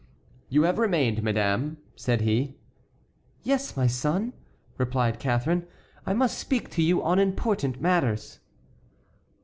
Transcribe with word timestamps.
"You 0.49 0.63
have 0.63 0.79
remained, 0.79 1.21
madame?" 1.21 1.77
said 1.95 2.21
he. 2.21 2.55
"Yes, 3.43 3.77
my 3.77 3.85
son," 3.85 4.33
replied 4.79 5.19
Catharine, 5.19 5.67
"I 6.07 6.13
must 6.15 6.39
speak 6.39 6.71
to 6.71 6.81
you 6.81 7.03
on 7.03 7.19
important 7.19 7.79
matters." 7.79 8.39